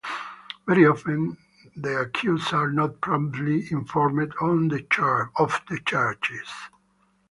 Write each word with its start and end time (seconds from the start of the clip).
Very 0.67 0.87
often, 0.87 1.37
the 1.75 1.99
accused 2.01 2.55
are 2.55 2.71
not 2.71 3.01
promptly 3.01 3.67
informed 3.71 4.33
of 4.41 5.61
the 5.69 5.75
charges. 5.85 6.49